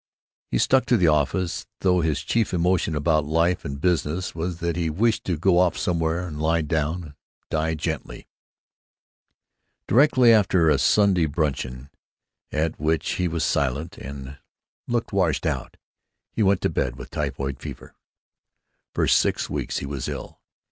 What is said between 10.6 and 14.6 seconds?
a Sunday bruncheon, at which he was silent and